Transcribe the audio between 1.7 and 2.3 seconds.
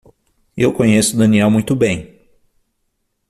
bem.